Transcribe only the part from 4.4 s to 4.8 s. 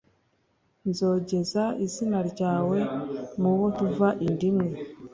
imwe